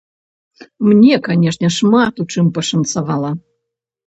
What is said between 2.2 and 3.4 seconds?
у чым пашанцавала.